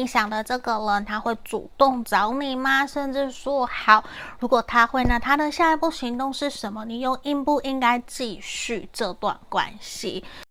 [0.00, 2.86] 你想的这个人他会主动找你吗？
[2.86, 4.02] 甚至说好
[4.38, 6.86] 如果他会那他的下一步行动是什么？
[6.86, 10.24] 你又应不应该继续这段关系？